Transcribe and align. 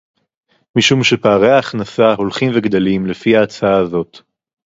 משום 0.77 1.03
שפערי 1.03 1.51
ההכנסה 1.51 2.13
הולכים 2.13 2.51
וגדלים 2.55 3.05
לפי 3.05 3.37
ההצעה 3.37 3.77
הזאת 3.79 4.17